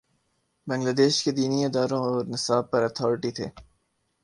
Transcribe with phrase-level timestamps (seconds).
[0.67, 3.47] بنگلہ دیش کے دینی اداروں اور نصاب پر اتھارٹی تھے۔